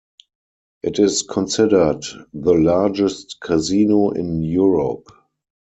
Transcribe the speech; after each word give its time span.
It 0.81 0.97
is 0.97 1.21
considered 1.21 2.03
the 2.33 2.53
largest 2.55 3.37
casino 3.39 4.09
in 4.09 4.41
Europe. 4.41 5.07